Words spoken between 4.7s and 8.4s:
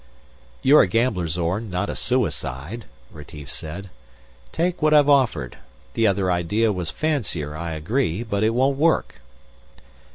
what I've offered. The other idea was fancier, I agree,